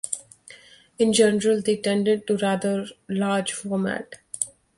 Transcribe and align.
In 0.97 1.13
general 1.13 1.61
they 1.61 1.77
tended 1.77 2.25
to 2.25 2.37
rather 2.37 2.87
large 3.07 3.53
format. 3.53 4.15